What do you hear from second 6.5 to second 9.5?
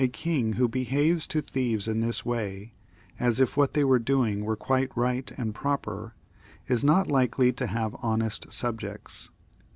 is not likely to have honest subjects.